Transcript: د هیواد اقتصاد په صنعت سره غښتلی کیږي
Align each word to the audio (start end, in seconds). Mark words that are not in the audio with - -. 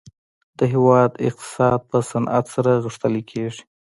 د 0.59 0.59
هیواد 0.73 1.11
اقتصاد 1.27 1.79
په 1.89 1.97
صنعت 2.11 2.45
سره 2.55 2.71
غښتلی 2.85 3.21
کیږي 3.31 3.61